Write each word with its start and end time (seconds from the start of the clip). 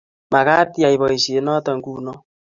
Makat 0.31 0.69
iyai 0.77 0.99
boisiet 1.01 1.43
noto 1.45 1.71
nguno 1.77 2.13